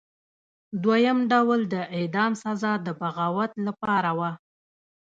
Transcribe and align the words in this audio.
دویم 0.83 1.19
ډول 1.31 1.59
د 1.73 1.75
اعدام 1.95 2.31
سزا 2.43 2.73
د 2.85 2.87
بغاوت 2.99 3.51
لپاره 3.65 4.09
وه. 4.17 4.31